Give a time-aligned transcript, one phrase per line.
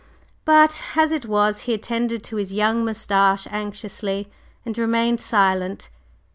[0.45, 4.31] But as it was he attended to his young moustache anxiously
[4.65, 5.89] and remained silent.